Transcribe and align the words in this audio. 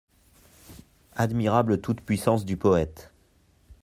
Admirable 1.15 1.79
toute-puissance 1.79 2.43
du 2.43 2.57
poète! 2.57 3.11